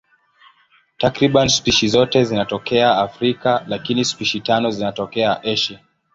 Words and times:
Takriban 0.97 1.47
spishi 1.49 1.87
zote 1.87 2.23
zinatokea 2.23 2.97
Afrika, 2.97 3.63
lakini 3.67 4.05
spishi 4.05 4.39
tano 4.39 4.69
zinatokea 4.71 5.43
Asia. 5.43 5.79